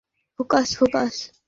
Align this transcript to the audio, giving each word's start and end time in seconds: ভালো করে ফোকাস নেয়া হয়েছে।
ভালো 0.39 0.49
করে 0.49 0.65
ফোকাস 0.77 0.77
নেয়া 0.81 1.01
হয়েছে। 1.01 1.31